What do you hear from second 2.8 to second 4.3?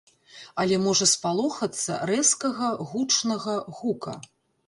гучнага гука.